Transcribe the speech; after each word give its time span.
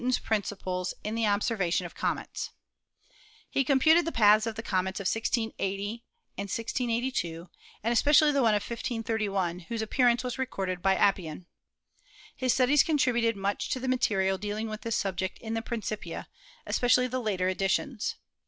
Newton's 0.03 0.17
principles 0.17 0.95
in 1.03 1.13
the 1.13 1.27
observation 1.27 1.85
of 1.85 1.93
comets. 1.93 2.49
He 3.51 3.63
com 3.63 3.79
puted 3.79 4.03
the 4.03 4.11
paths 4.11 4.47
of 4.47 4.55
the 4.55 4.63
comets 4.63 4.99
of 4.99 5.05
1680 5.05 6.03
and 6.39 6.45
1682, 6.49 7.51
and 7.83 7.93
especially 7.93 8.29
one 8.31 8.55
of 8.55 8.61
1 8.61 8.61
531 8.77 9.59
whose 9.69 9.83
appearance 9.83 10.23
was 10.23 10.39
recorded 10.39 10.81
by 10.81 10.95
Appian. 10.95 11.45
His 12.35 12.51
studies 12.51 12.81
contributed 12.81 13.35
much 13.35 13.69
to 13.69 13.79
the 13.79 13.87
material 13.87 14.39
dealing 14.39 14.69
with 14.69 14.81
this 14.81 14.95
subject 14.95 15.37
in 15.37 15.53
the 15.53 15.61
Principia, 15.61 16.27
especially 16.65 17.05
the 17.05 17.21
later 17.21 17.47
editions. 17.47 18.15